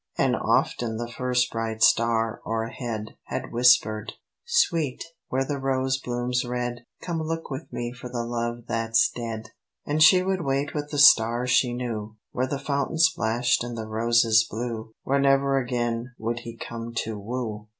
And 0.17 0.35
often 0.35 0.97
the 0.97 1.07
first 1.11 1.51
bright 1.51 1.83
star 1.83 2.41
o'erhead 2.43 3.17
Had 3.25 3.51
whispered, 3.51 4.13
"Sweet, 4.43 5.03
where 5.27 5.45
the 5.45 5.59
rose 5.59 6.01
blooms 6.03 6.43
red, 6.43 6.85
Come 7.03 7.21
look 7.21 7.51
with 7.51 7.71
me 7.71 7.93
for 7.93 8.09
the 8.09 8.23
love 8.23 8.63
that's 8.67 9.11
dead." 9.11 9.51
And 9.85 10.01
she 10.01 10.23
would 10.23 10.41
wait 10.41 10.73
with 10.73 10.89
the 10.89 10.97
star 10.97 11.45
she 11.45 11.75
knew, 11.75 12.15
Where 12.31 12.47
the 12.47 12.57
fountain 12.57 12.97
splashed 12.97 13.63
and 13.63 13.77
the 13.77 13.85
roses 13.87 14.43
blew, 14.49 14.91
Where 15.03 15.19
never 15.19 15.59
again 15.59 16.13
would 16.17 16.39
he 16.39 16.57
come 16.57 16.93
to 17.05 17.19
woo. 17.19 17.67